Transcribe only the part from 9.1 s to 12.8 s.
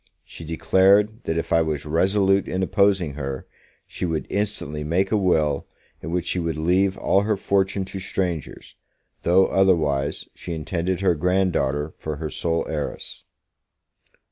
though, otherwise, she intended her grand daughter for her sole